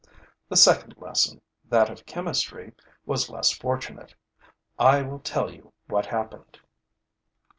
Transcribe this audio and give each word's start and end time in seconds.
The 0.49 0.57
second 0.57 0.95
lesson, 0.97 1.41
that 1.65 1.91
of 1.91 2.07
chemistry, 2.07 2.73
was 3.05 3.29
less 3.29 3.51
fortunate. 3.51 4.15
I 4.79 5.03
will 5.03 5.19
tell 5.19 5.53
you 5.53 5.73
what 5.89 6.07
happened. 6.07 6.57